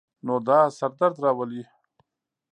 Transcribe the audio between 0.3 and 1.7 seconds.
دا سر درد راولی